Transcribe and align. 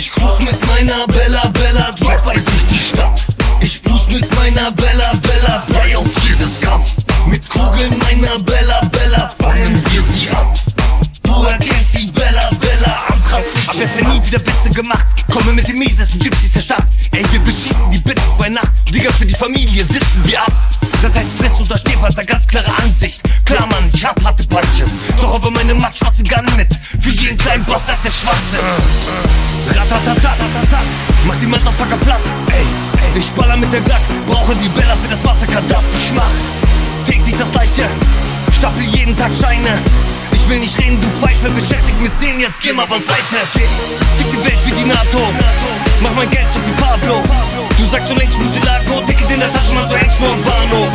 Ich 0.00 0.10
cruise 0.12 0.42
mit 0.42 0.66
meiner 0.66 1.06
Bella 1.08 1.46
Bella, 1.48 1.92
Drive-By 1.92 2.32
durch 2.32 2.66
die 2.70 2.78
Stadt. 2.78 3.22
Ich 3.60 3.82
cruise 3.82 4.10
mit 4.10 4.34
meiner 4.34 4.72
Bella 4.72 5.12
Bella, 5.20 5.62
Brei 5.68 5.94
auf 5.94 6.06
jedes 6.26 6.58
Kampf. 6.58 6.94
Mit 7.26 7.46
Kugeln 7.50 7.94
meiner 7.98 8.38
Bella 8.38 8.80
Bella 8.90 9.30
fangen 9.38 9.74
wir 9.74 10.02
sie 10.08 10.30
ab. 10.30 10.54
Du 11.22 11.42
erkennst 11.42 11.98
die 11.98 12.06
Bella 12.12 12.48
Bella 12.58 12.98
Anthrazit. 13.12 13.68
Hab 13.68 13.74
jetzt 13.74 14.02
nie 14.02 14.26
wieder 14.26 14.40
Witze 14.46 14.70
gemacht. 14.70 15.04
Komme 15.30 15.52
mit 15.52 15.68
den 15.68 15.78
miesesten 15.78 16.18
Gypsies 16.18 16.52
der 16.52 16.60
Stadt. 16.60 16.86
Ey, 17.12 17.22
wir 17.30 17.40
beschießen 17.40 17.90
die 17.92 18.00
Bitches 18.00 18.24
bei 18.38 18.48
Nacht. 18.48 18.72
Digga, 18.88 19.12
für 19.12 19.26
die 19.26 19.34
Familie 19.34 19.84
sitzen 19.84 20.22
wir 20.24 20.40
ab. 20.40 20.52
Das 21.02 21.14
heißt, 21.14 21.28
Fress 21.36 21.60
oder 21.60 21.74
hat 22.02 22.16
da 22.16 22.22
ganz 22.22 22.46
klare 22.46 22.72
Ansicht. 22.82 23.20
Klar, 23.44 23.66
Mann, 23.66 23.90
ich 23.92 24.02
hab 24.02 24.24
harte 24.24 24.44
Punches. 24.44 24.92
Doch 25.18 25.34
aber 25.34 25.50
meine 25.50 25.74
macht 25.74 25.98
schwarze 25.98 26.22
Gun 26.22 26.46
mit. 26.56 26.68
Für 27.02 27.10
jeden 27.10 27.36
kleinen 27.36 27.66
Bastard 27.66 27.98
der 28.02 28.10
Schwarze. 28.10 28.56
Mach 31.26 31.36
die 31.36 31.46
Motherfucker 31.46 31.96
platt. 32.04 32.20
Ey, 32.52 32.64
ich 33.18 33.30
baller 33.32 33.56
mit 33.56 33.72
der 33.72 33.80
Glock. 33.80 34.00
Brauche 34.26 34.54
die 34.56 34.68
Bella 34.68 34.96
für 35.02 35.08
das 35.08 35.22
Massaker, 35.22 35.62
das 35.68 35.94
ich 35.94 36.12
mach. 36.14 36.30
Täglich 37.06 37.36
das 37.36 37.52
Gleiche. 37.52 37.88
Stapel 38.56 38.82
jeden 38.84 39.16
Tag 39.16 39.30
Scheine. 39.32 39.78
Ich 40.32 40.48
will 40.48 40.58
nicht 40.58 40.76
reden, 40.78 41.00
du 41.00 41.08
Pfeife, 41.08 41.50
beschäftigt 41.50 42.00
mit 42.00 42.16
Zähnen, 42.18 42.40
jetzt 42.40 42.60
geh 42.60 42.72
mal 42.72 42.86
beiseite. 42.86 43.36
Fick 43.52 44.30
die 44.32 44.44
Welt 44.44 44.58
wie 44.64 44.72
die 44.72 44.84
NATO, 44.84 45.20
mach 46.00 46.12
mein 46.14 46.28
Geld 46.30 46.46
so 46.52 46.60
wie 46.66 46.82
Pablo. 46.82 47.22
Du 47.78 47.84
sagst 47.86 48.08
so 48.08 48.14
längst 48.14 48.38
Musilago, 48.38 49.00
Ticket 49.06 49.30
in 49.30 49.40
der 49.40 49.52
Tasche 49.52 49.78
und 49.78 49.90
du 49.90 49.96
hängst 49.96 50.20
nur 50.20 50.30
am 50.30 50.42
Bahnhof. 50.42 50.88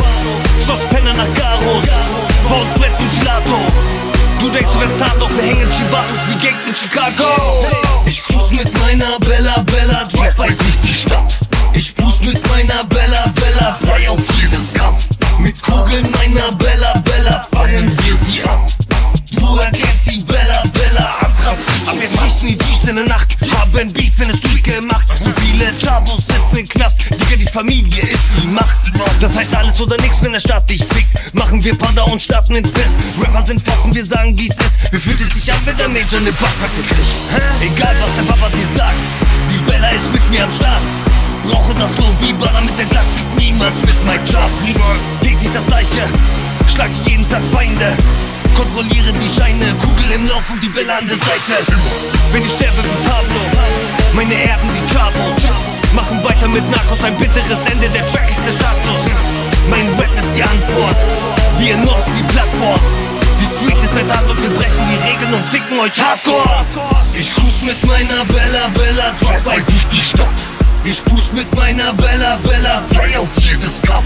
Schloss 0.64 0.82
Penner 0.90 1.14
nach 1.14 1.34
Garos, 1.36 1.86
Baus 2.50 2.68
Brett 2.76 2.92
und 3.00 3.20
Gelato. 3.20 3.60
Du 4.40 4.50
denkst, 4.50 4.72
du 4.74 4.80
wärst 4.82 5.02
hart, 5.02 5.20
doch 5.20 5.30
wir 5.36 5.44
hängen 5.44 5.70
Chivatos 5.72 6.22
wie 6.28 6.46
Gangs 6.46 6.68
in 6.68 6.76
Chicago. 6.76 7.66
Ich 8.06 8.24
cruise 8.24 8.54
mit 8.54 8.72
meiner 8.80 9.18
Bella 9.20 9.64
Bella, 9.64 9.75
Kugeln 15.96 16.12
meiner 16.12 16.52
Bella 16.56 16.94
Bella 17.06 17.48
fangen 17.54 17.90
wir 17.90 18.18
sie 18.22 18.44
ab. 18.44 18.68
Du 19.32 19.58
erkennst 19.58 20.12
die 20.12 20.20
Bella 20.24 20.64
Bella 20.74 21.16
Anthrazit. 21.22 21.88
Ab 21.88 21.96
jetzt 22.02 22.20
schießen 22.20 22.48
die 22.50 22.58
G's 22.58 22.90
in 22.90 22.96
der 22.96 23.06
Nacht, 23.06 23.38
haben 23.56 23.94
Beef 23.94 24.20
in 24.20 24.28
der 24.28 24.36
Street 24.36 24.64
gemacht. 24.64 25.06
So 25.24 25.32
viele 25.40 25.72
Chavos 25.80 26.24
sitzen 26.28 26.58
im 26.58 26.68
Knast, 26.68 26.98
Digga, 27.12 27.38
die 27.38 27.46
Familie 27.46 28.02
ist 28.02 28.24
die 28.42 28.48
Macht. 28.48 28.78
Das 29.22 29.36
heißt 29.36 29.56
alles 29.56 29.80
oder 29.80 29.96
nix, 30.02 30.22
wenn 30.22 30.34
der 30.34 30.40
Staat 30.42 30.70
dich 30.70 30.84
fickt. 30.84 31.34
Machen 31.34 31.64
wir 31.64 31.78
Panda 31.78 32.04
und 32.04 32.22
starten 32.22 32.56
ins 32.56 32.72
Fest. 32.72 32.98
Rapper 33.22 33.46
sind 33.46 33.62
Fotzen, 33.62 33.94
wir 33.96 34.06
sagen 34.06 34.38
wie's 34.38 34.58
ist. 34.58 34.92
Wie 34.92 34.98
fühlt 34.98 35.22
es 35.22 35.34
sich 35.34 35.52
an, 35.54 35.60
wenn 35.64 35.78
der 35.78 35.88
Major 35.88 36.20
ne 36.20 36.32
Backpfeife 36.32 36.82
kriegt? 36.90 37.74
Egal 37.74 37.96
was 38.02 38.14
der 38.16 38.34
Papa 38.34 38.50
dir 38.50 38.78
sagt, 38.78 38.96
die 39.50 39.72
Bella 39.72 39.90
ist 39.92 40.12
mit 40.12 40.30
mir 40.30 40.44
am 40.44 40.52
Start. 40.56 40.75
Brauche 41.50 41.74
das 41.80 41.98
nur 42.00 42.10
wie 42.20 42.34
Baller 42.34 42.62
mit 42.62 42.78
der 42.78 42.86
Glatt, 42.86 43.06
niemals 43.38 43.82
mit 43.86 43.96
mein 44.06 44.24
Job. 44.26 44.50
Täglich 45.22 45.52
das 45.54 45.68
gleiche, 45.68 46.04
schlag 46.72 46.90
jeden 47.06 47.28
Tag 47.30 47.44
Feinde. 47.44 47.94
Kontrolliere 48.56 49.12
die 49.22 49.30
Scheine, 49.30 49.66
Kugel 49.82 50.12
im 50.16 50.26
Lauf 50.28 50.50
und 50.50 50.64
die 50.64 50.70
Bella 50.70 50.98
an 50.98 51.08
der 51.08 51.18
Seite. 51.18 51.60
Wenn 52.32 52.44
ich 52.44 52.52
sterbe 52.52 52.78
wie 52.84 53.08
Pablo, 53.08 53.42
meine 54.14 54.34
Erben 54.34 54.70
die 54.74 54.94
Chavos. 54.94 55.44
Machen 55.94 56.22
weiter 56.24 56.48
mit 56.48 56.70
Narcos, 56.72 57.04
ein 57.04 57.16
bitteres 57.16 57.66
Ende, 57.72 57.88
der 57.90 58.06
Track 58.08 58.30
ist 58.30 58.40
der 58.46 58.54
Startschuss. 58.54 59.06
Mein 59.70 59.88
Rap 60.00 60.12
ist 60.18 60.30
die 60.36 60.44
Antwort, 60.44 60.98
wir 61.60 61.78
nutzen 61.78 62.14
die 62.18 62.34
Plattform. 62.34 62.80
Die 63.40 63.46
Street 63.46 63.84
ist 63.84 63.98
ein 63.98 64.08
Tatort, 64.08 64.42
wir 64.42 64.50
brechen 64.50 64.84
die 64.90 65.08
Regeln 65.08 65.34
und 65.34 65.46
ficken 65.50 65.80
euch 65.80 66.02
hardcore. 66.02 66.66
Ich 67.14 67.34
cruise 67.34 67.64
mit 67.64 67.82
meiner 67.86 68.26
Bella 68.26 68.68
Bella, 68.74 69.14
Drive-By 69.22 69.64
durch 69.72 69.88
die 69.88 70.02
Stadt. 70.02 70.55
Ich 70.88 71.04
cruise 71.04 71.34
mit 71.34 71.52
meiner 71.56 71.92
Bella 71.94 72.38
Bella, 72.44 72.84
Brei 72.94 73.18
auf 73.18 73.36
jedes 73.40 73.82
Kampf. 73.82 74.06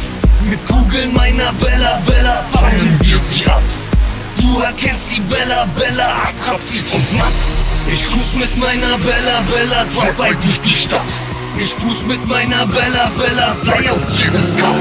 Mit 0.50 0.66
Kugeln 0.66 1.14
meiner 1.14 1.52
Bella 1.54 2.02
Bella 2.08 2.42
fangen 2.54 2.98
wir 3.02 3.20
sie 3.26 3.46
ab. 3.48 3.62
Du 4.40 4.62
erkennst 4.62 5.12
die 5.12 5.20
Bella 5.20 5.68
Bella, 5.78 6.30
Anthrazit 6.30 6.86
und 6.94 7.18
matt. 7.18 7.34
Ich 7.92 8.08
cruise 8.08 8.38
mit 8.38 8.56
meiner 8.58 8.98
Bella 8.98 9.42
Bella, 9.52 9.86
Drive-By 9.94 10.38
durch 10.46 10.62
die 10.62 10.74
Stadt. 10.74 11.02
Ich 11.58 11.78
cruise 11.78 12.06
mit 12.06 12.26
meiner 12.26 12.66
Bella 12.68 13.12
Bella, 13.18 13.58
Brei 13.66 13.92
auf 13.92 14.10
jedes 14.18 14.56
Kampf. 14.56 14.78